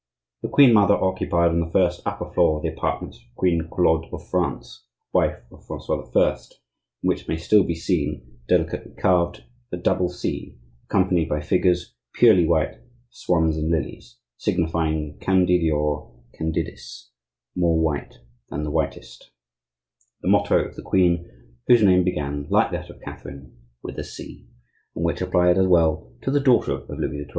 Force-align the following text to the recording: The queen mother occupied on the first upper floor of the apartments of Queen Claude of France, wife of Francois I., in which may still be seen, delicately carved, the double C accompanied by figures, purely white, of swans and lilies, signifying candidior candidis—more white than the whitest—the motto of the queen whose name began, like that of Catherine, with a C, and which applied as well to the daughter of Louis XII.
The 0.41 0.49
queen 0.49 0.73
mother 0.73 0.95
occupied 0.95 1.49
on 1.49 1.59
the 1.59 1.69
first 1.69 2.01
upper 2.07 2.25
floor 2.33 2.57
of 2.57 2.63
the 2.63 2.69
apartments 2.69 3.17
of 3.17 3.35
Queen 3.35 3.67
Claude 3.71 4.07
of 4.11 4.27
France, 4.29 4.87
wife 5.13 5.43
of 5.51 5.63
Francois 5.67 6.09
I., 6.15 6.29
in 6.33 6.37
which 7.07 7.27
may 7.27 7.37
still 7.37 7.63
be 7.63 7.75
seen, 7.75 8.39
delicately 8.47 8.95
carved, 8.95 9.43
the 9.69 9.77
double 9.77 10.09
C 10.09 10.57
accompanied 10.89 11.29
by 11.29 11.39
figures, 11.39 11.93
purely 12.15 12.47
white, 12.47 12.77
of 12.77 12.81
swans 13.11 13.57
and 13.57 13.69
lilies, 13.69 14.17
signifying 14.37 15.19
candidior 15.19 16.09
candidis—more 16.33 17.77
white 17.79 18.21
than 18.49 18.63
the 18.63 18.71
whitest—the 18.71 19.29
motto 20.27 20.65
of 20.65 20.75
the 20.75 20.81
queen 20.81 21.29
whose 21.67 21.83
name 21.83 22.03
began, 22.03 22.47
like 22.49 22.71
that 22.71 22.89
of 22.89 22.99
Catherine, 23.01 23.55
with 23.83 23.99
a 23.99 24.03
C, 24.03 24.47
and 24.95 25.05
which 25.05 25.21
applied 25.21 25.59
as 25.59 25.67
well 25.67 26.11
to 26.23 26.31
the 26.31 26.39
daughter 26.39 26.71
of 26.71 26.89
Louis 26.89 27.25
XII. 27.25 27.29